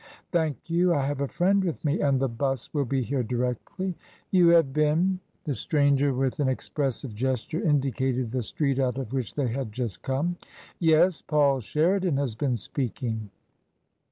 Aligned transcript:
Thank 0.31 0.67
you, 0.67 0.95
I 0.95 1.05
have 1.05 1.21
a 1.21 1.27
friend 1.27 1.63
with 1.63 1.85
me, 1.85 1.99
and 2.01 2.19
the 2.19 2.27
'bus 2.27 2.73
will 2.73 2.85
be 2.85 3.03
here 3.03 3.21
directly."" 3.21 3.95
You 4.31 4.47
have 4.47 4.73
been?" 4.73 5.19
The 5.45 5.53
stranger 5.53 6.11
with 6.11 6.39
an 6.39 6.47
expressive 6.49 7.13
gesture 7.13 7.61
indicated 7.61 8.31
the 8.31 8.41
street 8.41 8.79
out 8.79 8.97
of 8.97 9.13
which 9.13 9.35
they 9.35 9.49
had 9.49 9.71
just 9.71 10.01
come." 10.01 10.37
Yes. 10.79 11.21
Paul 11.21 11.59
Sheridan 11.59 12.17
has 12.17 12.33
been 12.33 12.57
speaking." 12.57 13.29